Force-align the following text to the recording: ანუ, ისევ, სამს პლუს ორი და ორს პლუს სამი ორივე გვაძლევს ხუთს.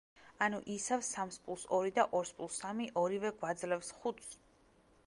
ანუ, 0.45 0.61
ისევ, 0.75 1.03
სამს 1.07 1.37
პლუს 1.43 1.65
ორი 1.79 1.93
და 1.99 2.07
ორს 2.21 2.33
პლუს 2.39 2.59
სამი 2.65 2.89
ორივე 3.05 3.35
გვაძლევს 3.45 3.95
ხუთს. 4.01 4.35